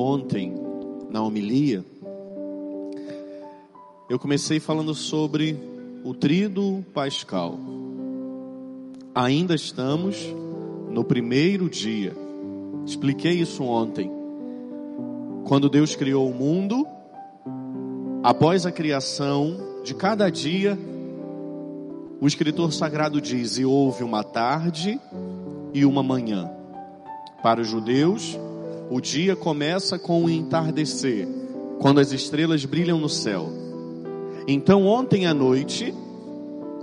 [0.00, 0.54] ontem
[1.10, 1.84] na homilia,
[4.08, 5.56] eu comecei falando sobre
[6.02, 7.58] o trido pascal.
[9.14, 10.16] Ainda estamos
[10.90, 12.12] no primeiro dia.
[12.86, 14.10] Expliquei isso ontem.
[15.44, 16.86] Quando Deus criou o mundo,
[18.22, 20.78] após a criação de cada dia,
[22.20, 24.98] o escritor sagrado diz: e houve uma tarde
[25.74, 26.50] e uma manhã.
[27.42, 28.38] Para os judeus,
[28.90, 31.28] o dia começa com o entardecer,
[31.78, 33.48] quando as estrelas brilham no céu.
[34.48, 35.94] Então, ontem à noite,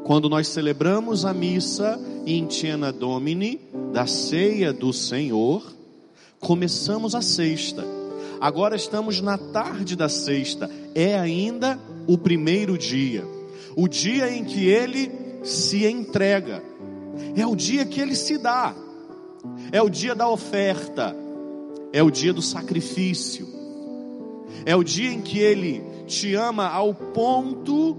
[0.05, 3.59] quando nós celebramos a missa Intiana Domini,
[3.91, 5.61] da ceia do Senhor,
[6.39, 7.83] começamos a sexta.
[8.39, 13.25] Agora estamos na tarde da sexta, é ainda o primeiro dia,
[13.75, 15.11] o dia em que ele
[15.43, 16.63] se entrega,
[17.35, 18.73] é o dia que ele se dá,
[19.73, 21.13] é o dia da oferta,
[21.91, 23.47] é o dia do sacrifício,
[24.65, 27.97] é o dia em que ele te ama ao ponto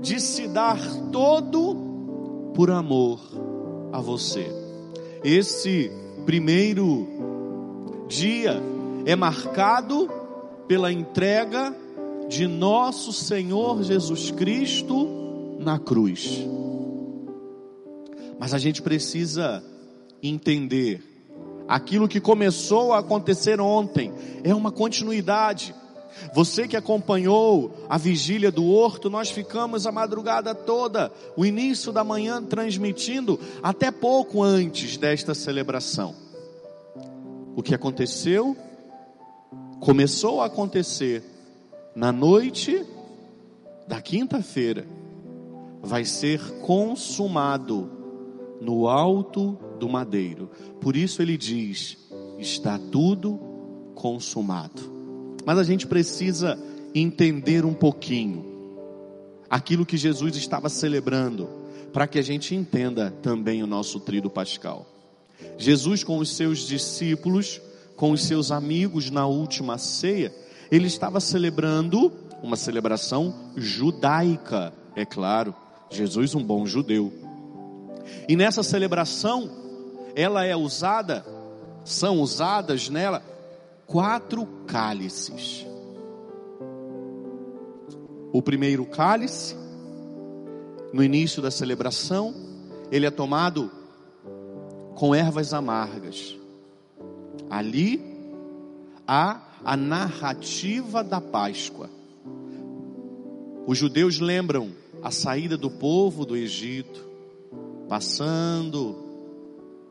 [0.00, 0.78] de se dar
[1.10, 3.20] todo por amor
[3.92, 4.46] a você.
[5.22, 5.90] Esse
[6.26, 7.06] primeiro
[8.08, 8.60] dia
[9.06, 10.10] é marcado
[10.68, 11.74] pela entrega
[12.28, 16.46] de nosso Senhor Jesus Cristo na cruz.
[18.38, 19.62] Mas a gente precisa
[20.22, 21.13] entender
[21.68, 24.12] aquilo que começou a acontecer ontem
[24.42, 25.74] é uma continuidade.
[26.32, 32.04] Você que acompanhou a vigília do horto, nós ficamos a madrugada toda, o início da
[32.04, 36.14] manhã transmitindo até pouco antes desta celebração.
[37.56, 38.56] O que aconteceu
[39.80, 41.22] começou a acontecer
[41.94, 42.84] na noite
[43.86, 44.86] da quinta-feira,
[45.82, 47.90] vai ser consumado
[48.64, 50.50] no alto do madeiro.
[50.80, 51.98] Por isso ele diz:
[52.38, 53.38] está tudo
[53.94, 54.92] consumado.
[55.44, 56.58] Mas a gente precisa
[56.94, 58.52] entender um pouquinho
[59.50, 61.48] aquilo que Jesus estava celebrando,
[61.92, 64.86] para que a gente entenda também o nosso trido pascal.
[65.58, 67.60] Jesus com os seus discípulos,
[67.94, 70.34] com os seus amigos na última ceia,
[70.70, 75.54] ele estava celebrando uma celebração judaica, é claro.
[75.90, 77.23] Jesus um bom judeu.
[78.28, 79.50] E nessa celebração,
[80.14, 81.24] ela é usada,
[81.84, 83.22] são usadas nela
[83.86, 85.66] quatro cálices.
[88.32, 89.56] O primeiro cálice,
[90.92, 92.34] no início da celebração,
[92.90, 93.70] ele é tomado
[94.94, 96.36] com ervas amargas.
[97.50, 98.00] Ali
[99.06, 101.88] há a narrativa da Páscoa.
[103.66, 104.72] Os judeus lembram
[105.02, 107.03] a saída do povo do Egito,
[107.88, 108.96] passando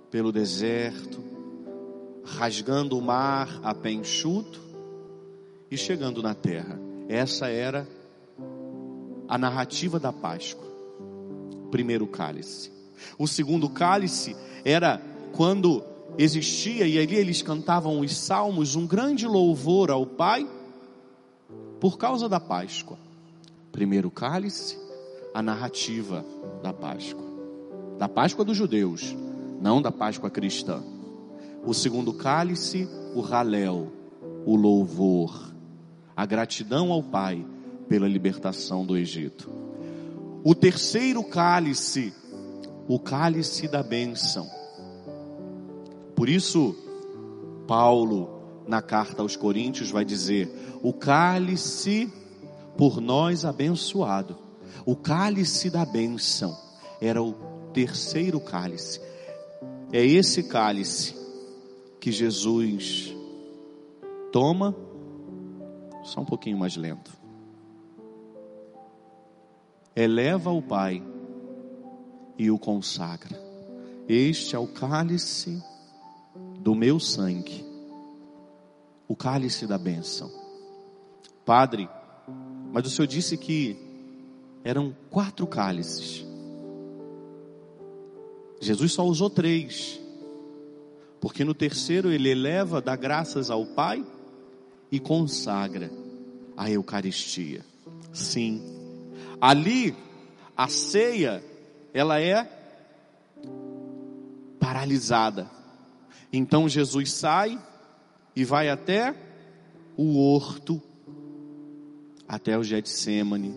[0.10, 1.24] pelo deserto,
[2.24, 4.62] rasgando o mar a pé enxuto
[5.70, 6.80] e chegando na terra.
[7.08, 7.88] Essa era
[9.28, 10.68] a narrativa da Páscoa.
[11.72, 12.72] Primeiro cálice.
[13.18, 15.02] O segundo cálice era
[15.34, 15.84] quando
[16.18, 20.48] existia, e ali eles cantavam os salmos, um grande louvor ao Pai
[21.80, 22.98] por causa da Páscoa.
[23.72, 24.78] Primeiro cálice,
[25.34, 26.24] a narrativa
[26.62, 27.33] da Páscoa.
[27.98, 29.16] Da Páscoa dos judeus,
[29.62, 30.84] não da Páscoa cristã.
[31.66, 33.92] O segundo cálice, o raléu,
[34.46, 35.54] o louvor,
[36.16, 37.46] a gratidão ao Pai
[37.88, 39.50] pela libertação do Egito.
[40.44, 42.14] O terceiro cálice,
[42.88, 44.50] o cálice da bênção.
[46.16, 46.76] Por isso,
[47.66, 52.12] Paulo, na carta aos Coríntios, vai dizer: o cálice
[52.78, 54.38] por nós abençoado,
[54.86, 56.58] o cálice da bênção,
[57.00, 59.02] era o terceiro cálice.
[59.92, 61.16] É esse cálice
[62.00, 63.16] que Jesus
[64.32, 64.76] toma,
[66.04, 67.12] só um pouquinho mais lento,
[69.96, 71.04] eleva ao Pai
[72.38, 73.40] e o consagra.
[74.08, 75.64] Este é o cálice
[76.60, 77.64] do meu sangue,
[79.08, 80.32] o cálice da bênção.
[81.46, 81.90] Padre,
[82.72, 83.78] mas o Senhor disse que
[84.64, 86.26] eram quatro cálices.
[88.64, 90.00] Jesus só usou três.
[91.20, 94.06] Porque no terceiro ele eleva, dá graças ao Pai
[94.92, 95.92] e consagra
[96.56, 97.66] a Eucaristia.
[98.12, 98.62] Sim.
[99.40, 99.96] Ali
[100.56, 101.44] a ceia
[101.94, 102.50] ela é
[104.60, 105.50] paralisada.
[106.32, 107.60] Então Jesus sai
[108.36, 109.16] e vai até
[109.96, 110.82] o horto,
[112.28, 113.54] até o Getsemane.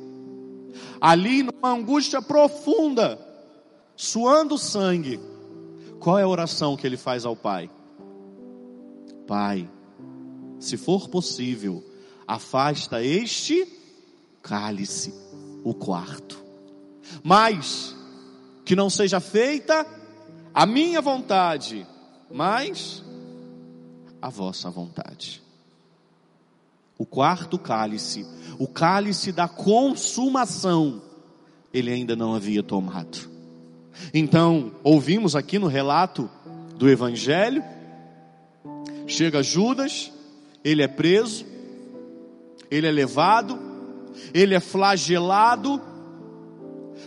[1.01, 3.19] Ali numa angústia profunda,
[3.97, 5.19] suando sangue,
[5.99, 7.71] qual é a oração que ele faz ao Pai?
[9.27, 9.69] Pai,
[10.61, 11.83] se for possível,
[12.27, 13.67] afasta este
[14.43, 15.13] cálice,
[15.65, 16.45] o quarto.
[17.23, 17.97] Mas
[18.65, 19.87] que não seja feita
[20.53, 21.87] a minha vontade,
[22.31, 23.03] mas
[24.21, 25.43] a vossa vontade.
[26.99, 28.27] O quarto cálice,
[28.59, 31.03] o cálice da consumação,
[31.73, 33.36] ele ainda não havia tomado.
[34.13, 36.29] Então, ouvimos aqui no relato
[36.77, 37.63] do Evangelho,
[39.07, 40.13] chega Judas,
[40.65, 41.45] ele é preso,
[42.71, 43.59] ele é levado,
[44.35, 45.81] ele é flagelado,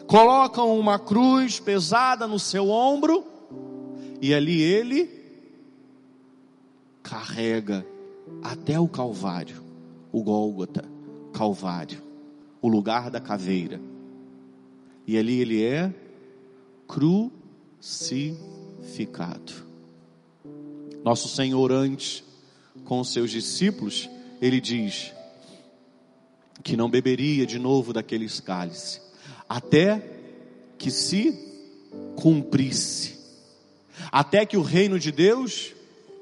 [0.07, 3.25] colocam uma cruz pesada no seu ombro,
[4.21, 5.09] e ali ele
[7.01, 7.85] carrega
[8.43, 9.69] até o Calvário
[10.11, 10.83] o Gólgota,
[11.33, 12.01] Calvário,
[12.61, 13.79] o lugar da caveira.
[15.05, 15.93] E ali ele é
[16.89, 19.53] crucificado.
[21.03, 22.23] Nosso Senhor, antes,
[22.83, 24.09] com os seus discípulos,
[24.41, 25.13] ele diz
[26.63, 28.99] que não beberia de novo daqueles cálices,
[29.47, 30.01] até
[30.79, 31.37] que se
[32.15, 33.19] cumprisse,
[34.11, 35.75] até que o reino de Deus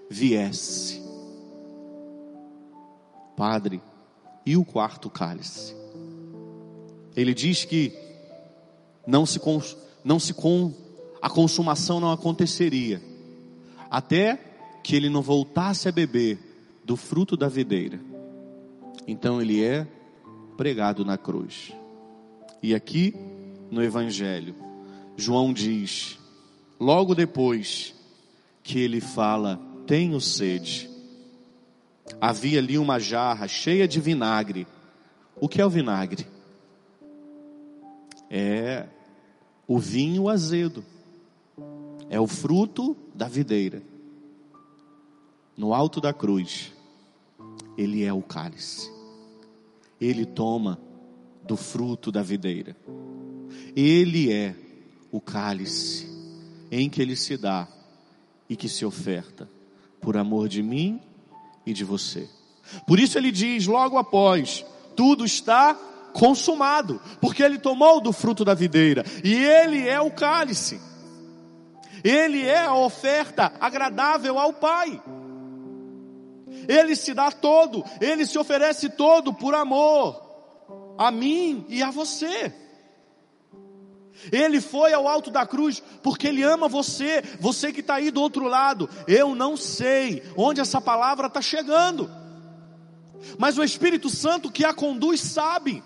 [0.10, 1.02] viesse.
[3.38, 3.82] Padre,
[4.46, 5.74] e o quarto cálice?
[7.16, 7.94] Ele diz que
[9.06, 9.40] não se,
[10.08, 10.74] não se com,
[11.22, 13.02] a consumação não aconteceria,
[13.90, 14.40] até
[14.82, 16.40] que ele não voltasse a beber
[16.86, 18.00] do fruto da videira.
[19.06, 19.86] Então ele é
[20.56, 21.74] pregado na cruz.
[22.64, 23.14] E aqui
[23.70, 24.56] no Evangelho,
[25.18, 26.18] João diz,
[26.80, 27.94] logo depois
[28.64, 30.90] que ele fala: Tenho sede.
[32.22, 34.66] Havia ali uma jarra cheia de vinagre.
[35.36, 36.26] O que é o vinagre?
[38.30, 38.88] É
[39.68, 40.84] o vinho azedo.
[42.10, 43.84] É o fruto da videira.
[45.58, 46.72] No alto da cruz,
[47.78, 48.90] ele é o cálice.
[50.00, 50.80] Ele toma
[51.44, 52.78] do fruto da videira.
[53.76, 54.56] Ele é
[55.12, 56.08] o cálice
[56.72, 57.68] em que ele se dá
[58.50, 59.50] e que se oferta
[60.00, 61.02] por amor de mim
[61.66, 62.30] e de você.
[62.86, 64.66] Por isso ele diz logo após:
[64.96, 65.78] tudo está
[66.18, 70.82] consumado, porque ele tomou do fruto da videira e ele é o cálice.
[72.04, 75.02] Ele é a oferta agradável ao Pai.
[76.68, 80.26] Ele se dá todo, ele se oferece todo por amor
[80.98, 82.52] a mim e a você.
[84.32, 88.20] Ele foi ao alto da cruz porque Ele ama você, você que está aí do
[88.20, 88.90] outro lado.
[89.08, 92.10] Eu não sei onde essa palavra está chegando,
[93.38, 95.84] mas o Espírito Santo que a conduz sabe.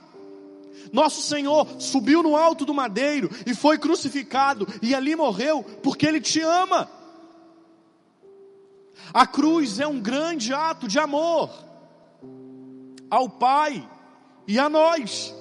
[0.91, 6.21] Nosso Senhor subiu no alto do madeiro e foi crucificado e ali morreu porque Ele
[6.21, 6.89] te ama.
[9.13, 11.49] A cruz é um grande ato de amor
[13.09, 13.87] ao Pai
[14.47, 15.33] e a nós.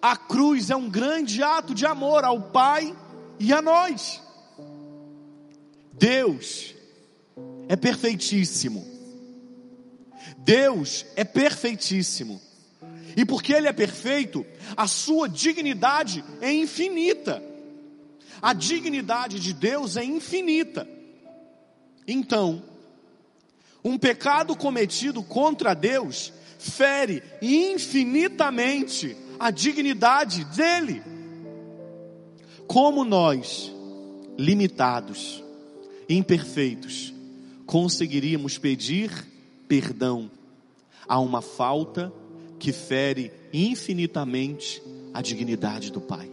[0.00, 2.96] A cruz é um grande ato de amor ao Pai
[3.38, 4.20] e a nós.
[5.92, 6.74] Deus
[7.68, 8.84] é perfeitíssimo.
[10.38, 12.40] Deus é perfeitíssimo.
[13.16, 14.44] E porque Ele é perfeito,
[14.76, 17.42] a sua dignidade é infinita.
[18.40, 20.88] A dignidade de Deus é infinita.
[22.06, 22.62] Então,
[23.84, 31.02] um pecado cometido contra Deus fere infinitamente a dignidade dele.
[32.66, 33.72] Como nós,
[34.38, 35.42] limitados,
[36.08, 37.12] imperfeitos,
[37.66, 39.10] conseguiríamos pedir
[39.66, 40.30] perdão
[41.08, 42.12] a uma falta
[42.60, 46.30] que fere infinitamente a dignidade do Pai?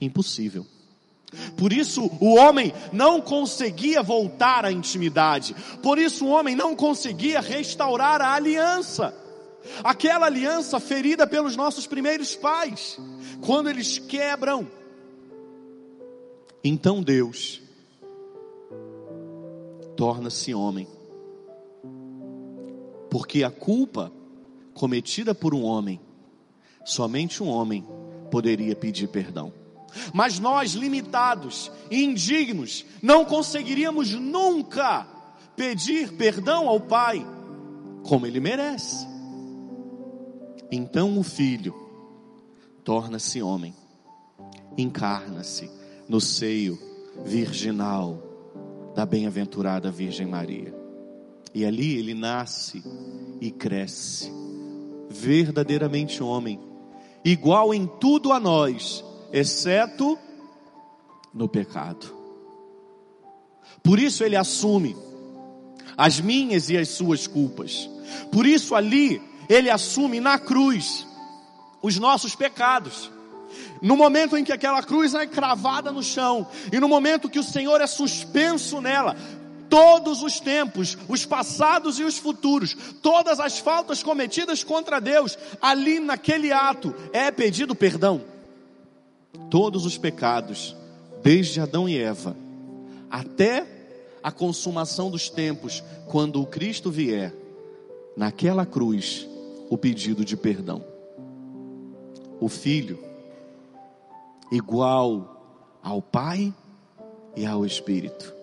[0.00, 0.66] Impossível.
[1.56, 5.54] Por isso o homem não conseguia voltar à intimidade.
[5.82, 9.14] Por isso o homem não conseguia restaurar a aliança.
[9.82, 12.98] Aquela aliança ferida pelos nossos primeiros pais,
[13.40, 14.68] quando eles quebram.
[16.62, 17.62] Então Deus
[19.96, 20.86] torna-se homem.
[23.14, 24.10] Porque a culpa
[24.72, 26.00] cometida por um homem,
[26.84, 27.86] somente um homem
[28.28, 29.52] poderia pedir perdão.
[30.12, 35.06] Mas nós, limitados e indignos, não conseguiríamos nunca
[35.54, 37.24] pedir perdão ao Pai
[38.02, 39.06] como ele merece.
[40.68, 41.72] Então o Filho
[42.82, 43.72] torna-se homem,
[44.76, 45.70] encarna-se
[46.08, 46.76] no seio
[47.24, 48.20] virginal
[48.92, 50.83] da bem-aventurada Virgem Maria.
[51.54, 52.82] E ali ele nasce
[53.40, 54.30] e cresce,
[55.08, 56.60] verdadeiramente homem,
[57.24, 60.18] igual em tudo a nós, exceto
[61.32, 62.12] no pecado.
[63.84, 64.96] Por isso ele assume
[65.96, 67.88] as minhas e as suas culpas.
[68.32, 71.06] Por isso ali ele assume na cruz
[71.80, 73.12] os nossos pecados.
[73.80, 77.44] No momento em que aquela cruz é cravada no chão, e no momento que o
[77.44, 79.16] Senhor é suspenso nela,
[79.74, 85.98] todos os tempos, os passados e os futuros, todas as faltas cometidas contra Deus, ali
[85.98, 88.20] naquele ato é pedido perdão.
[89.50, 90.76] Todos os pecados,
[91.24, 92.36] desde Adão e Eva,
[93.10, 93.66] até
[94.22, 97.34] a consumação dos tempos, quando o Cristo vier,
[98.16, 99.26] naquela cruz,
[99.68, 100.84] o pedido de perdão.
[102.38, 102.96] O Filho,
[104.52, 106.54] igual ao Pai
[107.34, 108.33] e ao Espírito,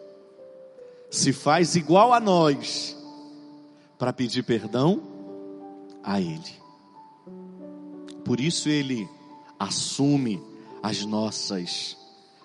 [1.12, 2.98] se faz igual a nós
[4.00, 5.03] para pedir perdão
[6.01, 6.62] a Ele.
[8.24, 9.08] Por isso Ele
[9.60, 10.41] assume
[10.82, 11.98] as nossas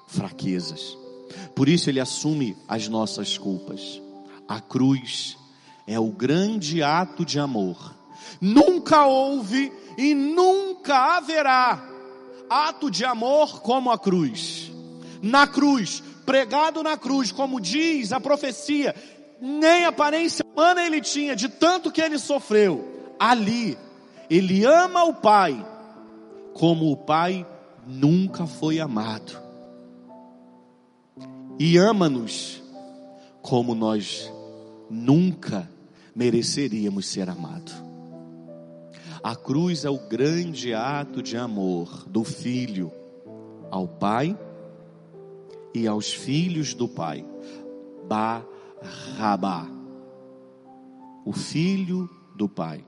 [0.08, 0.98] fraquezas.
[1.54, 4.02] Por isso Ele assume as nossas culpas.
[4.48, 5.38] A cruz
[5.86, 7.94] é o grande ato de amor.
[8.40, 11.88] Nunca houve e nunca haverá
[12.50, 14.72] ato de amor como a cruz.
[15.22, 18.94] Na cruz, pregado na cruz, como diz a profecia,
[19.40, 23.14] nem aparência humana ele tinha, de tanto que ele sofreu.
[23.18, 23.78] Ali,
[24.28, 25.64] ele ama o Pai,
[26.52, 27.46] como o Pai
[27.86, 29.40] nunca foi amado.
[31.58, 32.62] E ama-nos
[33.40, 34.30] como nós
[34.90, 35.70] nunca
[36.14, 37.74] mereceríamos ser amados.
[39.22, 42.92] A cruz é o grande ato de amor do Filho
[43.70, 44.36] ao Pai
[45.76, 47.22] e aos filhos do Pai.
[48.08, 49.68] Barrabá,
[51.22, 52.82] o filho do Pai.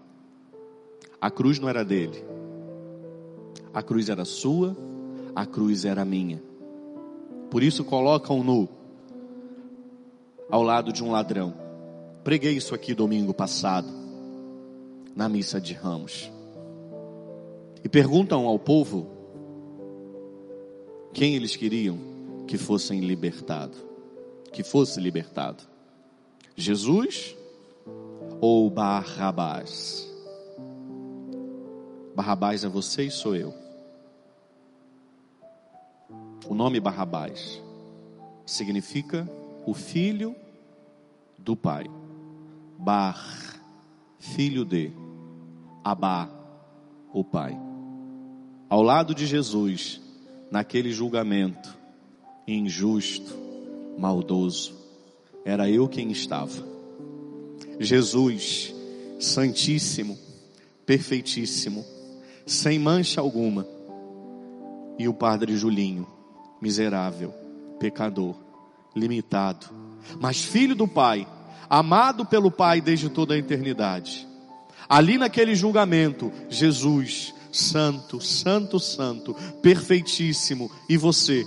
[1.20, 2.24] A cruz não era dele,
[3.74, 4.74] a cruz era sua,
[5.34, 6.42] a cruz era minha.
[7.50, 8.68] Por isso colocam no
[10.50, 11.52] ao lado de um ladrão.
[12.24, 13.88] Preguei isso aqui domingo passado,
[15.14, 16.30] na missa de Ramos.
[17.84, 19.08] E perguntam ao povo
[21.12, 22.17] quem eles queriam
[22.48, 23.78] que fossem libertados,
[24.50, 25.62] que fosse libertado.
[26.56, 27.36] Jesus
[28.40, 30.10] ou Barrabás?
[32.16, 33.54] Barrabás é você e sou eu.
[36.48, 37.62] O nome Barrabás
[38.46, 39.28] significa
[39.66, 40.34] o filho
[41.36, 41.84] do pai.
[42.78, 43.60] Bar,
[44.18, 44.90] filho de.
[45.84, 46.30] Abá,
[47.12, 47.56] o pai.
[48.70, 50.00] Ao lado de Jesus,
[50.50, 51.77] naquele julgamento,
[52.54, 53.34] injusto,
[53.98, 54.74] maldoso.
[55.44, 56.66] Era eu quem estava.
[57.78, 58.74] Jesus,
[59.20, 60.18] santíssimo,
[60.84, 61.84] perfeitíssimo,
[62.46, 63.66] sem mancha alguma.
[64.98, 66.06] E o padre Julinho,
[66.60, 67.32] miserável,
[67.78, 68.34] pecador,
[68.96, 69.66] limitado,
[70.20, 71.26] mas filho do Pai,
[71.68, 74.26] amado pelo Pai desde toda a eternidade.
[74.88, 81.46] Ali naquele julgamento, Jesus, santo, santo, santo, perfeitíssimo, e você,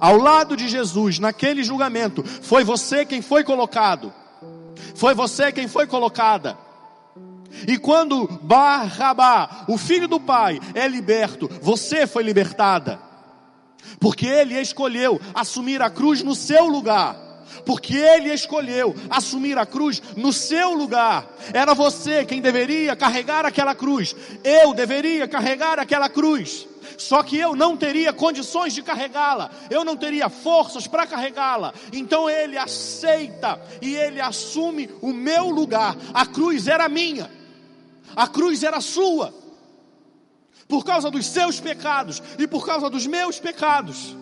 [0.00, 4.12] ao lado de Jesus, naquele julgamento, foi você quem foi colocado.
[4.94, 6.58] Foi você quem foi colocada.
[7.66, 12.98] E quando Barrabá, o filho do pai, é liberto, você foi libertada.
[14.00, 17.16] Porque ele escolheu assumir a cruz no seu lugar.
[17.64, 21.26] Porque ele escolheu assumir a cruz no seu lugar.
[21.52, 24.14] Era você quem deveria carregar aquela cruz.
[24.44, 26.66] Eu deveria carregar aquela cruz.
[26.98, 31.72] Só que eu não teria condições de carregá-la, eu não teria forças para carregá-la.
[31.92, 35.96] Então ele aceita e ele assume o meu lugar.
[36.12, 37.30] A cruz era minha,
[38.14, 39.34] a cruz era sua,
[40.68, 44.16] por causa dos seus pecados e por causa dos meus pecados.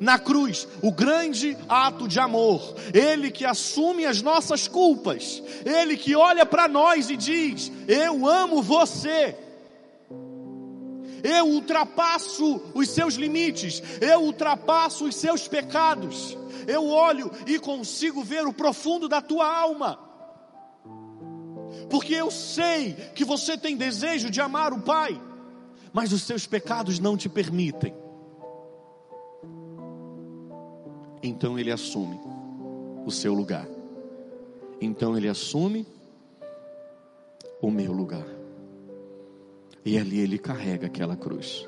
[0.00, 6.16] Na cruz, o grande ato de amor, Ele que assume as nossas culpas, Ele que
[6.16, 9.36] olha para nós e diz: Eu amo você,
[11.22, 16.36] eu ultrapasso os seus limites, eu ultrapasso os seus pecados,
[16.66, 19.98] eu olho e consigo ver o profundo da tua alma,
[21.88, 25.20] porque eu sei que você tem desejo de amar o Pai,
[25.92, 27.94] mas os seus pecados não te permitem.
[31.22, 32.18] Então ele assume
[33.06, 33.68] o seu lugar.
[34.80, 35.86] Então ele assume
[37.60, 38.41] o meu lugar.
[39.84, 41.66] E ali ele carrega aquela cruz.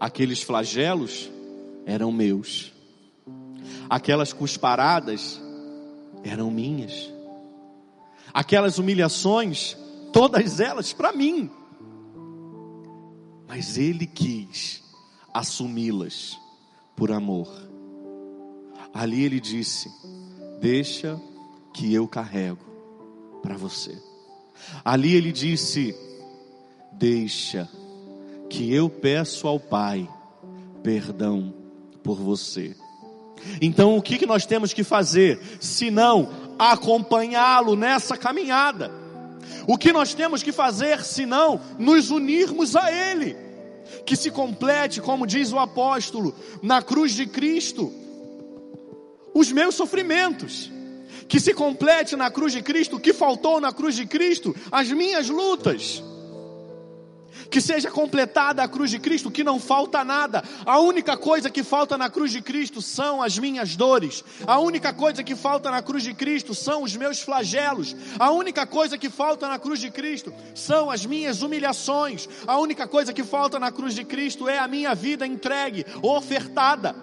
[0.00, 1.30] Aqueles flagelos
[1.86, 2.72] eram meus.
[3.88, 5.40] Aquelas cusparadas
[6.22, 7.12] eram minhas.
[8.32, 9.76] Aquelas humilhações,
[10.12, 11.50] todas elas para mim.
[13.46, 14.82] Mas ele quis
[15.32, 16.38] assumi-las
[16.94, 17.48] por amor.
[18.92, 19.90] Ali ele disse:
[20.60, 21.20] Deixa
[21.72, 22.64] que eu carrego
[23.42, 23.96] para você.
[24.84, 25.94] Ali ele disse:
[26.92, 27.68] Deixa
[28.48, 30.08] que eu peço ao Pai
[30.82, 31.52] perdão
[32.02, 32.74] por você.
[33.60, 35.38] Então o que, nós temos que fazer?
[35.60, 36.28] Se não
[36.58, 38.90] acompanhá-lo nessa caminhada.
[39.66, 43.36] O que nós temos que fazer se não nos unirmos a Ele?
[44.04, 47.92] Que se complete, como diz o apóstolo, na cruz de Cristo,
[49.34, 50.70] os meus sofrimentos.
[51.28, 54.90] Que se complete na cruz de Cristo o que faltou na cruz de Cristo, as
[54.90, 56.02] minhas lutas
[57.50, 60.42] que seja completada a cruz de Cristo, que não falta nada.
[60.66, 64.24] A única coisa que falta na cruz de Cristo são as minhas dores.
[64.46, 67.96] A única coisa que falta na cruz de Cristo são os meus flagelos.
[68.18, 72.28] A única coisa que falta na cruz de Cristo são as minhas humilhações.
[72.46, 76.94] A única coisa que falta na cruz de Cristo é a minha vida entregue, ofertada.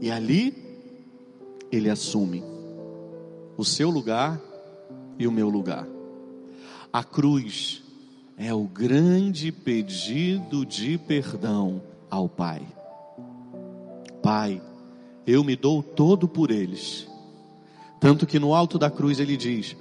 [0.00, 0.54] E ali
[1.72, 2.44] ele assume
[3.56, 4.40] o seu lugar
[5.18, 5.86] e o meu lugar.
[6.92, 7.85] A cruz
[8.36, 12.62] é o grande pedido de perdão ao Pai.
[14.22, 14.62] Pai,
[15.26, 17.08] eu me dou todo por eles.
[17.98, 19.74] Tanto que no alto da cruz ele diz: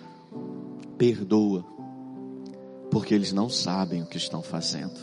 [0.98, 1.66] perdoa,
[2.90, 5.00] porque eles não sabem o que estão fazendo.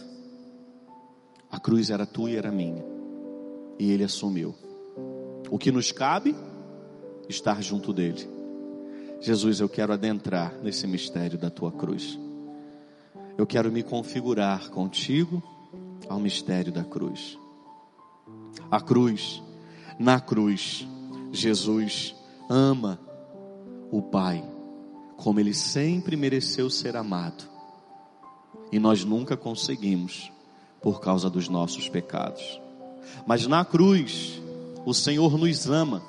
[1.50, 2.82] A cruz era tua e era minha,
[3.78, 4.54] e ele assumiu.
[5.50, 6.34] O que nos cabe?
[7.28, 8.26] Estar junto dele.
[9.20, 12.18] Jesus, eu quero adentrar nesse mistério da tua cruz
[13.36, 15.42] eu quero me configurar contigo
[16.08, 17.38] ao mistério da cruz.
[18.70, 19.42] A cruz,
[19.98, 20.86] na cruz,
[21.30, 22.14] Jesus
[22.48, 22.98] ama
[23.90, 24.44] o Pai
[25.22, 27.44] como ele sempre mereceu ser amado.
[28.72, 30.32] E nós nunca conseguimos
[30.80, 32.60] por causa dos nossos pecados.
[33.24, 34.42] Mas na cruz,
[34.84, 36.02] o Senhor nos ama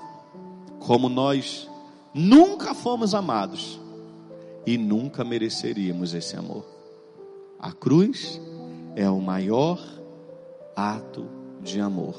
[0.80, 1.70] como nós
[2.12, 3.80] nunca fomos amados
[4.66, 6.66] e nunca mereceríamos esse amor.
[7.64, 8.42] A cruz
[8.94, 9.82] é o maior
[10.76, 11.30] ato
[11.62, 12.14] de amor.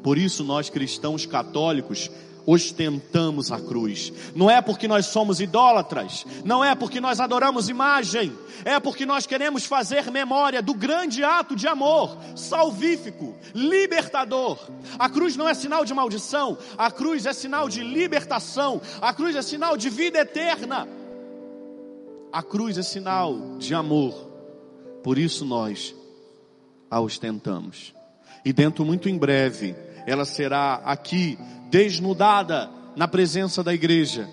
[0.00, 2.08] Por isso, nós cristãos católicos
[2.46, 4.12] ostentamos a cruz.
[4.32, 8.32] Não é porque nós somos idólatras, não é porque nós adoramos imagem,
[8.64, 14.56] é porque nós queremos fazer memória do grande ato de amor, salvífico, libertador.
[14.96, 19.34] A cruz não é sinal de maldição, a cruz é sinal de libertação, a cruz
[19.34, 20.86] é sinal de vida eterna.
[22.32, 24.29] A cruz é sinal de amor.
[25.02, 25.94] Por isso nós
[26.90, 27.94] a ostentamos.
[28.44, 29.74] E dentro muito em breve,
[30.06, 31.38] ela será aqui
[31.70, 34.28] desnudada na presença da igreja.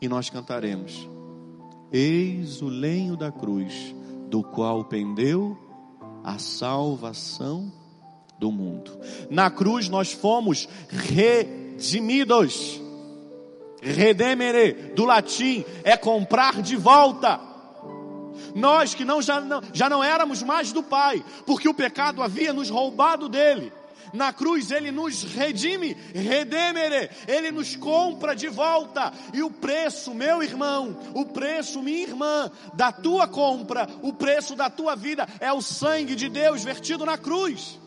[0.00, 1.08] E nós cantaremos:
[1.92, 3.94] Eis o lenho da cruz,
[4.28, 5.56] do qual pendeu
[6.24, 7.72] a salvação
[8.38, 8.98] do mundo.
[9.30, 12.80] Na cruz nós fomos redimidos.
[13.84, 17.51] Redemere, do latim, é comprar de volta.
[18.54, 22.52] Nós que não já, não já não éramos mais do Pai, porque o pecado havia
[22.52, 23.72] nos roubado dele.
[24.12, 29.12] Na cruz ele nos redime, redemere, ele nos compra de volta.
[29.32, 34.68] E o preço, meu irmão, o preço, minha irmã, da tua compra, o preço da
[34.68, 37.80] tua vida é o sangue de Deus vertido na cruz.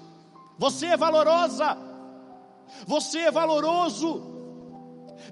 [0.57, 1.77] Você é valorosa.
[2.87, 4.34] Você é valoroso.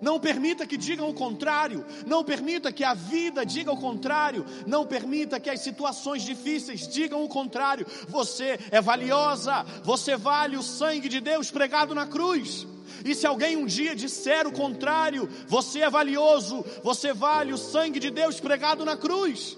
[0.02, 1.86] Não permita que digam o contrário.
[2.06, 4.46] Não permita que a vida diga o contrário.
[4.66, 7.86] Não permita que as situações difíceis digam o contrário.
[8.08, 9.64] Você é valiosa.
[9.84, 12.68] Você vale o sangue de Deus pregado na cruz.
[13.06, 18.00] E se alguém um dia disser o contrário, você é valioso, você vale o sangue
[18.00, 19.58] de Deus pregado na cruz.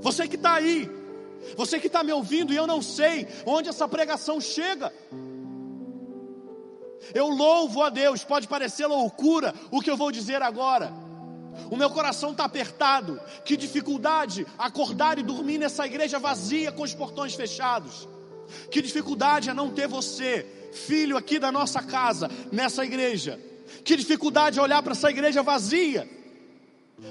[0.00, 0.88] Você que está aí,
[1.56, 4.92] você que está me ouvindo e eu não sei onde essa pregação chega.
[7.12, 10.92] Eu louvo a Deus, pode parecer loucura o que eu vou dizer agora.
[11.70, 13.20] O meu coração está apertado.
[13.44, 18.08] Que dificuldade acordar e dormir nessa igreja vazia com os portões fechados.
[18.70, 23.40] Que dificuldade é não ter você, filho aqui da nossa casa, nessa igreja.
[23.84, 26.08] Que dificuldade é olhar para essa igreja vazia.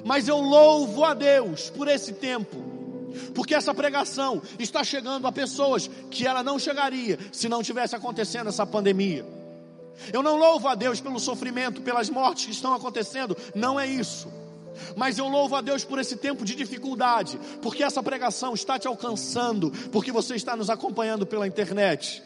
[0.06, 2.72] Mas eu louvo a Deus por esse tempo.
[3.36, 8.50] Porque essa pregação está chegando a pessoas que ela não chegaria se não tivesse acontecendo
[8.50, 9.43] essa pandemia.
[10.12, 14.28] Eu não louvo a Deus pelo sofrimento, pelas mortes que estão acontecendo, não é isso.
[14.96, 18.88] Mas eu louvo a Deus por esse tempo de dificuldade, porque essa pregação está te
[18.88, 22.24] alcançando, porque você está nos acompanhando pela internet.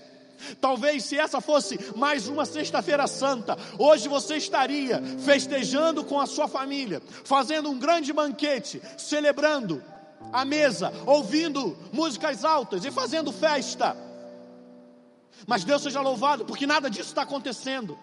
[0.62, 6.48] Talvez se essa fosse mais uma sexta-feira santa, hoje você estaria festejando com a sua
[6.48, 9.84] família, fazendo um grande banquete, celebrando
[10.32, 14.07] a mesa, ouvindo músicas altas e fazendo festa.
[15.46, 17.98] Mas Deus seja louvado, porque nada disso está acontecendo.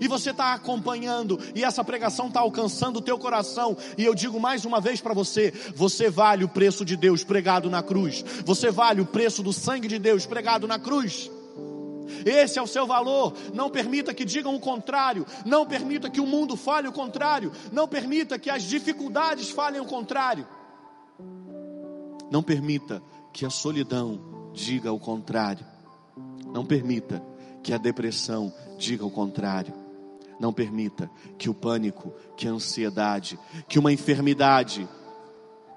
[0.00, 4.40] e você está acompanhando, e essa pregação está alcançando o teu coração, e eu digo
[4.40, 8.70] mais uma vez para você: você vale o preço de Deus pregado na cruz, você
[8.70, 11.30] vale o preço do sangue de Deus pregado na cruz.
[12.24, 13.34] Esse é o seu valor.
[13.54, 15.24] Não permita que digam o contrário.
[15.46, 17.52] Não permita que o mundo fale o contrário.
[17.72, 20.46] Não permita que as dificuldades falem o contrário.
[22.30, 25.64] Não permita que a solidão diga o contrário.
[26.52, 27.22] Não permita
[27.62, 29.74] que a depressão diga o contrário.
[30.38, 34.88] Não permita que o pânico, que a ansiedade, que uma enfermidade,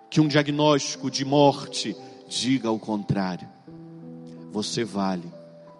[0.09, 1.95] que um diagnóstico de morte
[2.27, 3.47] diga o contrário.
[4.51, 5.29] Você vale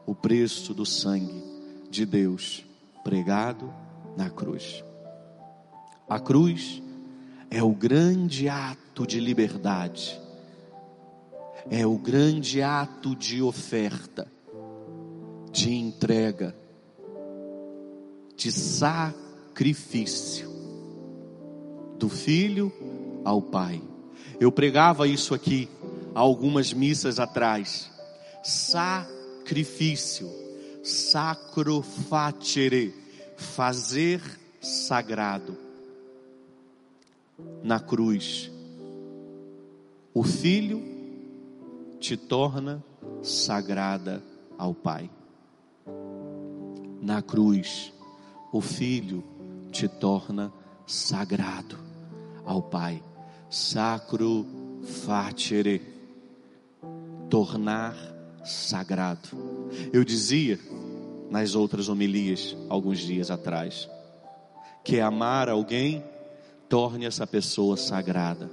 [0.06, 1.44] o preço do sangue
[1.90, 2.66] de Deus
[3.04, 3.74] pregado
[4.18, 4.84] na cruz.
[6.10, 6.82] A cruz
[7.50, 10.20] é o grande ato de liberdade,
[11.70, 14.28] é o grande ato de oferta,
[15.54, 16.54] de entrega,
[18.36, 20.52] de sacrifício
[21.98, 22.74] do filho
[23.24, 23.80] ao pai.
[24.40, 25.70] Eu pregava isso aqui
[26.16, 27.92] algumas missas atrás.
[28.44, 30.28] Sacrifício,
[30.84, 32.96] sacrofatere,
[33.38, 34.20] fazer
[34.60, 35.56] sagrado.
[37.64, 38.52] Na cruz,
[40.14, 40.84] o filho
[42.00, 42.84] te torna
[43.22, 44.22] sagrada
[44.58, 45.10] ao Pai.
[47.04, 47.92] Na cruz,
[48.50, 49.22] o Filho
[49.74, 50.54] te torna
[50.88, 51.78] sagrado
[52.46, 53.04] ao Pai.
[53.50, 54.48] Sacro
[54.82, 55.82] facere,
[57.30, 57.94] tornar
[58.46, 59.28] sagrado.
[59.92, 60.58] Eu dizia
[61.30, 63.90] nas outras homilias, alguns dias atrás,
[64.82, 66.02] que amar alguém
[66.70, 68.50] torne essa pessoa sagrada.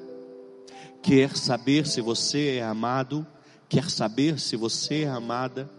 [1.00, 3.24] Quer saber se você é amado?
[3.68, 5.70] Quer saber se você é amada?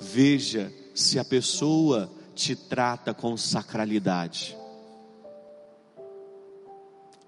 [0.00, 4.56] Veja se a pessoa te trata com sacralidade.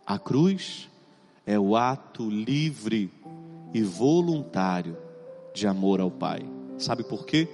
[0.07, 0.89] A cruz
[1.45, 3.13] é o ato livre
[3.75, 4.97] e voluntário
[5.53, 6.41] de amor ao Pai.
[6.79, 7.47] Sabe por quê?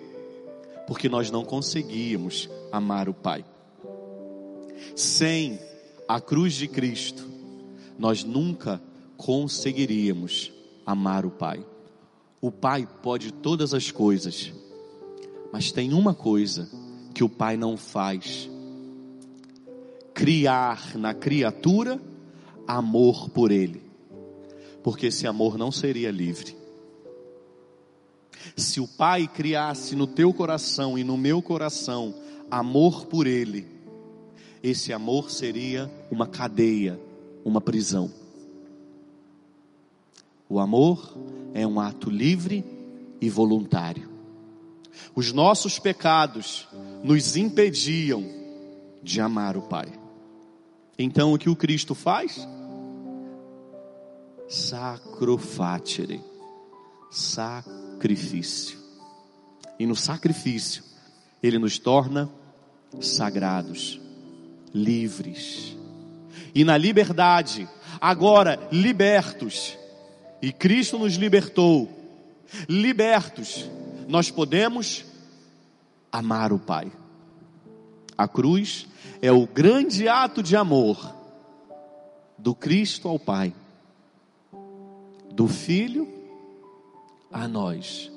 [0.86, 3.44] Porque nós não conseguíamos amar o Pai.
[4.94, 5.58] Sem
[6.06, 7.28] a cruz de Cristo,
[7.98, 8.80] nós nunca
[9.16, 10.52] conseguiríamos
[10.86, 11.66] amar o Pai.
[12.40, 14.52] O Pai pode todas as coisas,
[15.54, 16.68] mas tem uma coisa
[17.14, 18.50] que o Pai não faz:
[20.12, 22.02] criar na criatura
[22.66, 23.80] amor por Ele,
[24.82, 26.56] porque esse amor não seria livre.
[28.56, 32.12] Se o Pai criasse no teu coração e no meu coração
[32.50, 33.64] amor por Ele,
[34.60, 36.98] esse amor seria uma cadeia,
[37.44, 38.10] uma prisão.
[40.48, 41.16] O amor
[41.54, 42.64] é um ato livre
[43.20, 44.13] e voluntário.
[45.14, 46.68] Os nossos pecados
[47.02, 48.24] nos impediam
[49.02, 49.88] de amar o Pai.
[50.98, 52.46] Então o que o Cristo faz?
[54.48, 56.20] Sacrofatere,
[57.10, 58.78] sacrifício.
[59.78, 60.84] E no sacrifício,
[61.42, 62.30] ele nos torna
[63.00, 64.00] sagrados,
[64.72, 65.76] livres.
[66.54, 67.68] E na liberdade,
[68.00, 69.76] agora libertos,
[70.40, 71.88] e Cristo nos libertou,
[72.68, 73.68] libertos,
[74.08, 75.04] nós podemos
[76.10, 76.90] amar o Pai.
[78.16, 78.86] A cruz
[79.20, 81.14] é o grande ato de amor
[82.38, 83.54] do Cristo ao Pai,
[85.32, 86.08] do Filho
[87.32, 88.10] a nós.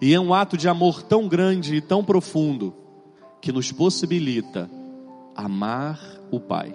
[0.00, 2.74] E é um ato de amor tão grande e tão profundo
[3.40, 4.70] que nos possibilita
[5.34, 6.74] amar o Pai.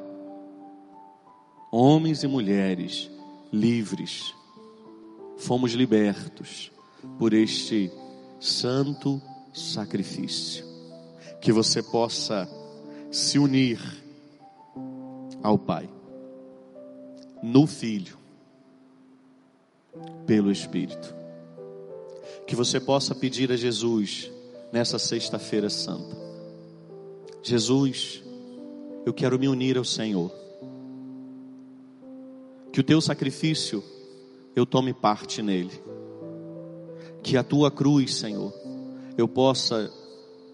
[1.71, 3.09] Homens e mulheres
[3.51, 4.33] livres
[5.37, 6.71] fomos libertos
[7.17, 7.91] por este
[8.39, 9.21] santo
[9.53, 10.65] sacrifício.
[11.41, 12.49] Que você possa
[13.11, 13.79] se unir
[15.41, 15.89] ao Pai,
[17.41, 18.17] no Filho,
[20.25, 21.15] pelo Espírito.
[22.45, 24.31] Que você possa pedir a Jesus
[24.71, 26.15] nessa Sexta-feira Santa:
[27.43, 28.23] Jesus,
[29.05, 30.31] eu quero me unir ao Senhor.
[32.71, 33.83] Que o teu sacrifício
[34.55, 35.81] eu tome parte nele.
[37.27, 38.53] Que a tua cruz, Senhor,
[39.17, 39.91] eu possa,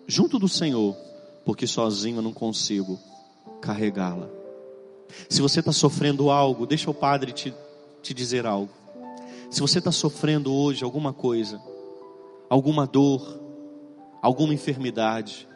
[0.08, 0.98] junto do Senhor,
[1.46, 3.00] porque sozinho eu não consigo
[3.62, 4.28] carregá-la.
[5.30, 7.54] Se você está sofrendo algo, deixa o Padre te,
[8.02, 8.72] te dizer algo.
[9.52, 11.62] Se você está sofrendo hoje alguma coisa,
[12.50, 13.40] alguma dor,
[14.20, 15.48] alguma enfermidade,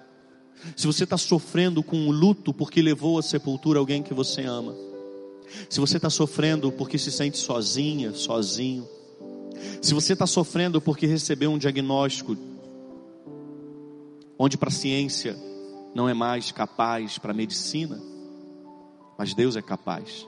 [0.76, 4.76] se você está sofrendo com um luto porque levou à sepultura alguém que você ama,
[5.68, 8.88] se você está sofrendo porque se sente sozinha, sozinho,
[9.82, 12.36] se você está sofrendo porque recebeu um diagnóstico
[14.38, 15.38] onde para a ciência
[15.94, 18.00] não é mais capaz para a medicina,
[19.18, 20.28] mas Deus é capaz.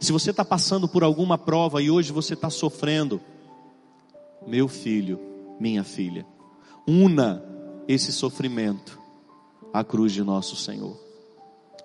[0.00, 3.20] Se você está passando por alguma prova e hoje você está sofrendo,
[4.46, 5.20] meu filho,
[5.60, 6.26] minha filha,
[6.86, 7.44] una
[7.86, 8.98] esse sofrimento
[9.72, 10.98] à cruz de nosso Senhor.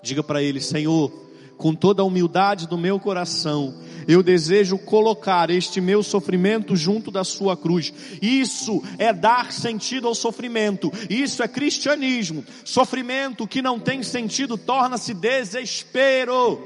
[0.02, 1.12] Diga para Ele, Senhor,
[1.60, 3.76] com toda a humildade do meu coração,
[4.08, 7.93] eu desejo colocar este meu sofrimento junto da sua cruz.
[8.22, 10.89] Isso é dar sentido ao sofrimento.
[11.10, 12.45] Isso é cristianismo.
[12.63, 16.60] Sofrimento que não tem sentido torna-se desespero.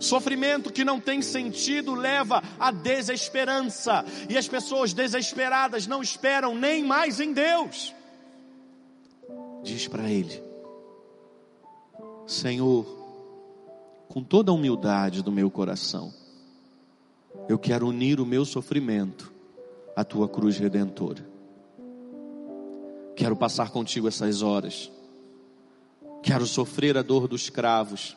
[0.00, 6.82] Sofrimento que não tem sentido leva à desesperança, e as pessoas desesperadas não esperam nem
[6.84, 7.94] mais em Deus.
[9.62, 10.42] Diz para ele:
[12.26, 13.01] Senhor,
[14.12, 16.12] com toda a humildade do meu coração,
[17.48, 19.32] eu quero unir o meu sofrimento
[19.96, 21.26] à tua cruz redentora.
[23.16, 24.92] Quero passar contigo essas horas.
[26.22, 28.14] Quero sofrer a dor dos cravos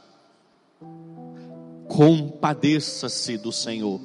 [1.87, 4.01] compadeça-se do Senhor.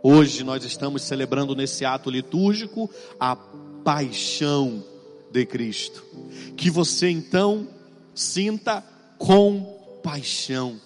[0.00, 4.84] Hoje nós estamos celebrando nesse ato litúrgico a paixão
[5.32, 6.04] de Cristo.
[6.56, 7.66] Que você então
[8.14, 8.91] sinta
[9.22, 10.80] compaixão.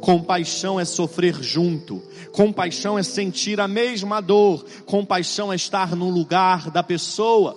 [0.00, 6.70] Compaixão é sofrer junto, compaixão é sentir a mesma dor, compaixão é estar no lugar
[6.70, 7.56] da pessoa.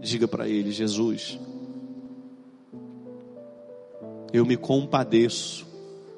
[0.00, 1.38] Diga para ele, Jesus,
[4.32, 5.66] eu me compadeço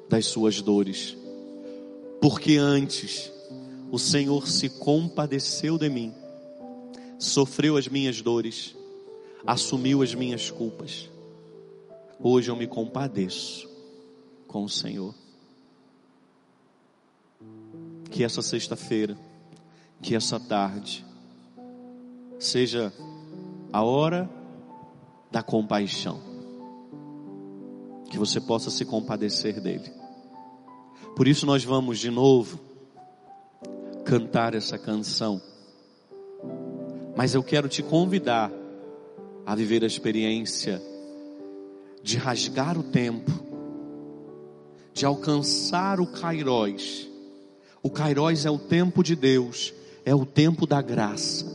[0.07, 1.17] das suas dores,
[2.21, 3.29] porque antes
[3.91, 6.13] o Senhor se compadeceu de mim,
[7.19, 8.73] sofreu as minhas dores,
[9.45, 11.09] assumiu as minhas culpas.
[12.19, 13.69] Hoje eu me compadeço
[14.47, 15.13] com o Senhor.
[18.09, 19.17] Que essa sexta-feira,
[20.01, 21.05] que essa tarde,
[22.39, 22.93] seja
[23.71, 24.29] a hora
[25.31, 26.21] da compaixão
[28.09, 29.91] que você possa se compadecer dele.
[31.17, 32.59] Por isso nós vamos de novo
[34.05, 35.41] cantar essa canção.
[37.17, 38.51] Mas eu quero te convidar
[39.45, 40.81] a viver a experiência
[42.05, 43.31] de rasgar o tempo,
[44.93, 47.09] de alcançar o Kairos.
[47.81, 49.73] O Kairos é o tempo de Deus,
[50.05, 51.47] é o tempo da graça.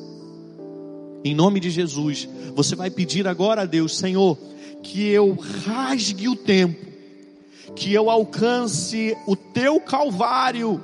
[1.23, 4.37] Em nome de Jesus, você vai pedir agora a Deus, Senhor,
[4.83, 6.85] que eu rasgue o tempo,
[7.77, 10.81] que eu alcance o teu calvário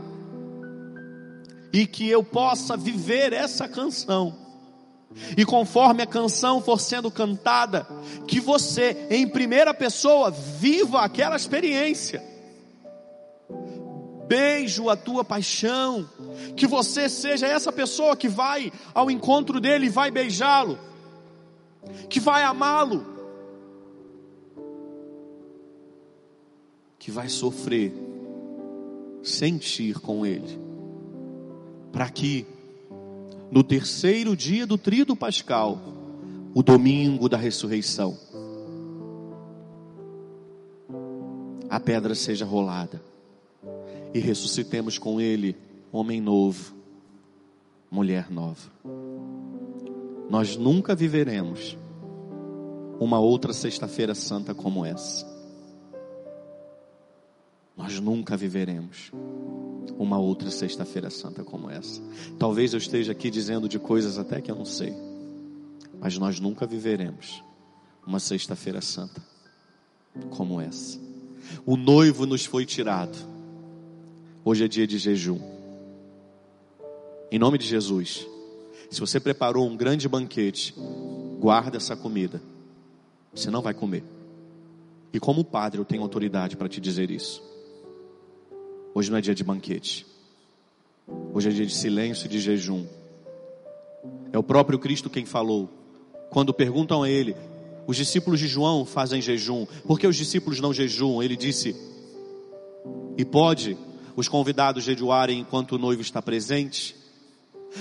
[1.72, 4.45] e que eu possa viver essa canção.
[5.37, 7.87] E conforme a canção for sendo cantada,
[8.26, 12.22] que você, em primeira pessoa, viva aquela experiência.
[14.26, 16.09] Beijo a tua paixão,
[16.57, 20.79] que você seja essa pessoa que vai ao encontro dele e vai beijá-lo,
[22.09, 23.07] que vai amá-lo,
[26.98, 27.94] que vai sofrer,
[29.22, 30.59] sentir com Ele,
[31.92, 32.55] para que
[33.50, 35.80] no terceiro dia do trido pascal,
[36.54, 38.16] o domingo da ressurreição,
[41.68, 43.02] a pedra seja rolada
[44.14, 45.56] e ressuscitemos com Ele
[45.92, 46.74] homem novo,
[47.90, 48.70] mulher nova.
[50.30, 51.76] Nós nunca viveremos
[52.98, 55.36] uma outra Sexta-feira Santa como essa
[57.76, 59.12] nós nunca viveremos
[59.98, 62.00] uma outra Sexta-feira Santa como essa.
[62.38, 64.94] Talvez eu esteja aqui dizendo de coisas até que eu não sei,
[66.00, 67.42] mas nós nunca viveremos
[68.06, 69.22] uma Sexta-feira Santa
[70.30, 70.98] como essa.
[71.64, 73.16] O noivo nos foi tirado.
[74.44, 75.40] Hoje é dia de jejum.
[77.30, 78.26] Em nome de Jesus,
[78.90, 80.74] se você preparou um grande banquete,
[81.38, 82.40] guarda essa comida.
[83.34, 84.04] Você não vai comer.
[85.12, 87.42] E como padre, eu tenho autoridade para te dizer isso.
[88.96, 90.06] Hoje não é dia de banquete.
[91.35, 92.87] Hoje é dia de silêncio e de jejum.
[94.32, 95.68] É o próprio Cristo quem falou.
[96.30, 97.37] Quando perguntam a ele,
[97.87, 101.22] os discípulos de João fazem jejum, por que os discípulos não jejuam?
[101.22, 101.76] Ele disse:
[103.18, 103.76] E pode
[104.16, 106.96] os convidados jejuarem enquanto o noivo está presente?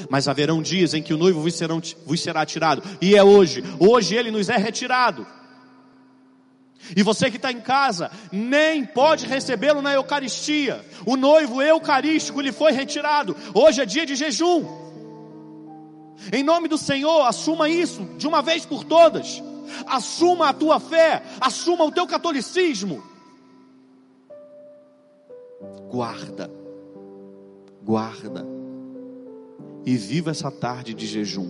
[0.09, 3.63] Mas haverão dias em que o noivo vos, serão, vos será tirado, e é hoje,
[3.79, 5.25] hoje ele nos é retirado.
[6.95, 10.83] E você que está em casa, nem pode recebê-lo na Eucaristia.
[11.05, 13.35] O noivo eucarístico lhe foi retirado.
[13.53, 14.65] Hoje é dia de jejum.
[16.31, 19.41] Em nome do Senhor, assuma isso de uma vez por todas.
[19.87, 23.03] Assuma a tua fé, assuma o teu catolicismo.
[25.89, 26.51] Guarda,
[27.83, 28.45] guarda,
[29.85, 31.49] e viva essa tarde de jejum.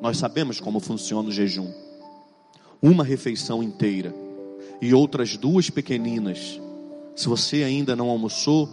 [0.00, 1.72] Nós sabemos como funciona o jejum.
[2.82, 4.12] Uma refeição inteira
[4.80, 6.60] e outras duas pequeninas.
[7.14, 8.68] Se você ainda não almoçou,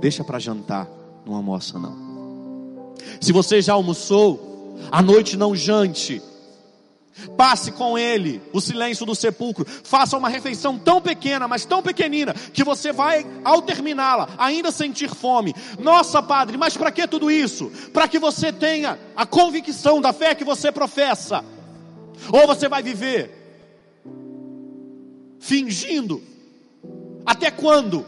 [0.00, 0.88] deixa para jantar,
[1.26, 2.94] não almoça não.
[3.20, 6.22] Se você já almoçou, à noite não jante.
[7.36, 9.64] Passe com ele o silêncio do sepulcro.
[9.66, 15.08] Faça uma refeição tão pequena, mas tão pequenina, que você vai, ao terminá-la, ainda sentir
[15.08, 15.54] fome.
[15.78, 17.70] Nossa, Padre, mas para que tudo isso?
[17.92, 21.44] Para que você tenha a convicção da fé que você professa.
[22.32, 23.44] Ou você vai viver
[25.44, 26.22] fingindo.
[27.26, 28.04] Até quando?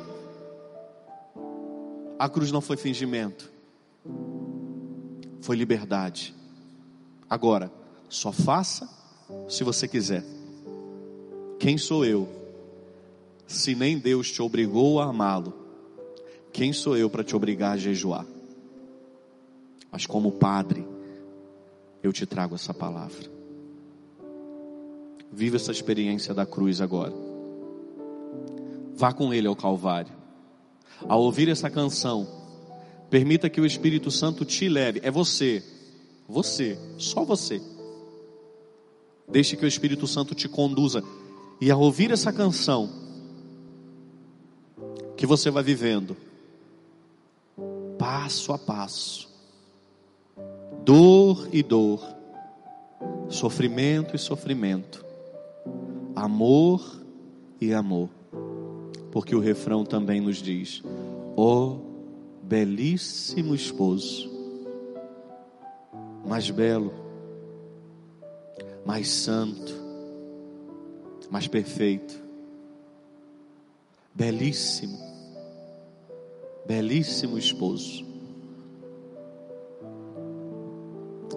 [2.19, 3.53] A cruz não foi fingimento,
[5.43, 6.35] foi liberdade.
[7.29, 7.71] Agora,
[8.09, 8.89] só faça
[9.49, 10.25] se você quiser.
[11.59, 12.27] Quem sou eu?
[13.47, 15.53] Se nem Deus te obrigou a amá-lo,
[16.53, 18.27] quem sou eu para te obrigar a jejuar?
[19.93, 20.87] Mas como padre,
[22.03, 23.31] eu te trago essa palavra.
[25.37, 27.13] Viva essa experiência da cruz agora.
[28.97, 30.13] Vá com ele ao Calvário.
[31.07, 32.27] Ao ouvir essa canção,
[33.09, 35.01] permita que o Espírito Santo te leve.
[35.05, 35.63] É você,
[36.27, 37.63] você, só você
[39.29, 41.03] Deixe que o Espírito Santo te conduza.
[41.61, 42.89] E ao ouvir essa canção,
[45.17, 46.17] que você vai vivendo,
[47.99, 49.29] passo a passo,
[50.85, 52.07] dor e dor,
[53.29, 55.05] sofrimento e sofrimento,
[56.17, 56.83] amor
[57.61, 58.09] e amor,
[59.13, 60.83] porque o refrão também nos diz:
[61.37, 61.79] ó oh,
[62.43, 64.29] belíssimo esposo,
[66.27, 67.07] mais belo
[68.87, 69.75] mais santo,
[71.29, 72.23] mais perfeito,
[74.15, 74.97] belíssimo,
[76.65, 78.07] belíssimo esposo.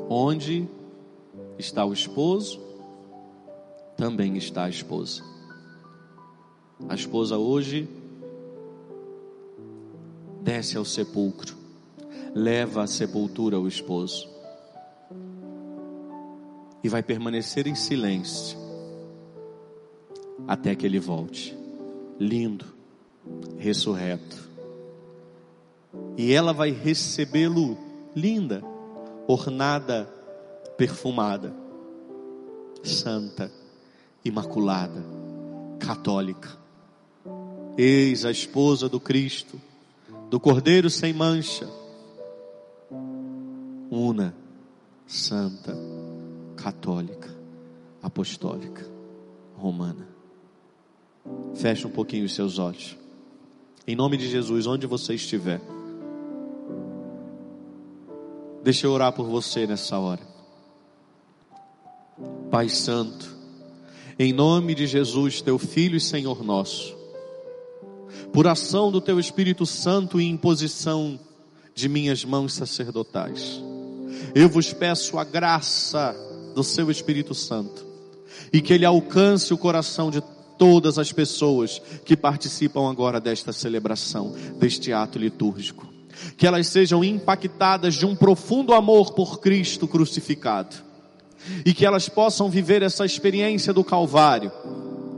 [0.07, 0.67] Onde
[1.57, 2.61] está o esposo,
[3.99, 5.21] também está a esposa.
[6.87, 7.85] A esposa hoje
[10.41, 11.53] desce ao sepulcro,
[12.33, 14.29] leva à sepultura o esposo
[16.81, 18.57] e vai permanecer em silêncio
[20.47, 21.53] até que ele volte.
[22.17, 22.67] Lindo,
[23.57, 24.49] ressurreto.
[26.15, 27.77] E ela vai recebê-lo
[28.15, 28.63] linda,
[29.27, 30.05] ornada,
[30.77, 31.53] perfumada,
[32.81, 33.58] santa,
[34.23, 35.03] imaculada,
[35.79, 36.57] católica.
[37.77, 39.59] Eis a esposa do Cristo,
[40.29, 41.67] do Cordeiro sem mancha,
[43.89, 44.35] una,
[45.07, 45.75] santa,
[46.55, 47.33] católica,
[48.01, 48.85] apostólica,
[49.55, 50.07] romana.
[51.55, 52.97] Feche um pouquinho os seus olhos.
[53.87, 55.59] Em nome de Jesus, onde você estiver.
[58.63, 60.21] Deixa eu orar por você nessa hora.
[62.51, 63.38] Pai Santo,
[64.19, 66.93] em nome de Jesus, teu Filho e Senhor nosso,
[68.33, 71.17] por ação do teu Espírito Santo e imposição
[71.73, 73.61] de minhas mãos sacerdotais,
[74.35, 76.13] eu vos peço a graça
[76.53, 77.85] do seu Espírito Santo
[78.51, 80.21] e que ele alcance o coração de
[80.57, 85.87] todas as pessoas que participam agora desta celebração, deste ato litúrgico.
[86.35, 90.88] Que elas sejam impactadas de um profundo amor por Cristo crucificado.
[91.65, 94.51] E que elas possam viver essa experiência do Calvário,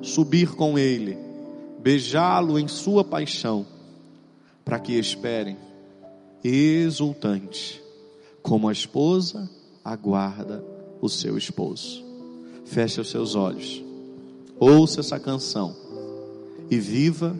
[0.01, 1.17] subir com Ele,
[1.79, 3.65] beijá-lo em Sua paixão,
[4.63, 5.57] para que esperem,
[6.43, 7.81] exultante,
[8.41, 9.49] como a esposa
[9.83, 10.63] aguarda
[11.01, 12.03] o seu esposo.
[12.65, 13.83] Feche os seus olhos,
[14.59, 15.75] ouça essa canção
[16.69, 17.35] e viva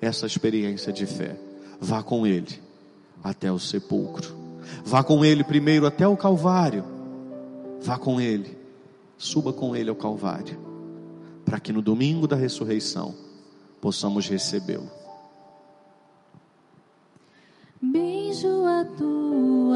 [0.00, 1.36] essa experiência de fé.
[1.80, 2.60] Vá com ele
[3.22, 4.34] até o sepulcro.
[4.84, 6.95] Vá com ele primeiro até o Calvário.
[7.80, 8.56] Vá com ele,
[9.16, 10.58] suba com ele ao Calvário,
[11.44, 13.14] para que no domingo da ressurreição
[13.80, 14.90] possamos recebê-lo.
[17.80, 19.66] Beijo a tua